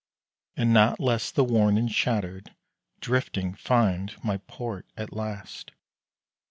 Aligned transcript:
And 0.57 0.73
not 0.73 0.99
less 0.99 1.29
the 1.29 1.43
worn 1.43 1.77
and 1.77 1.91
shattered, 1.91 2.55
Drifting, 3.01 3.53
find 3.53 4.15
my 4.23 4.37
port 4.47 4.87
at 4.97 5.13
last. 5.13 5.73